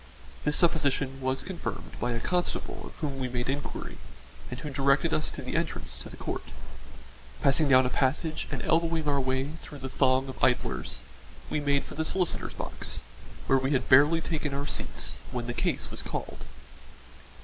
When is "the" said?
5.43-5.55, 6.09-6.17, 9.77-9.89, 11.93-12.03, 15.45-15.53